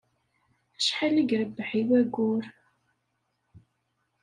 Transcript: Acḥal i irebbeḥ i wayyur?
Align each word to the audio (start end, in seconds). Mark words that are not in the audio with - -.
Acḥal 0.77 1.15
i 1.17 1.23
irebbeḥ 1.33 1.69
i 1.79 1.81
wayyur? 1.87 2.43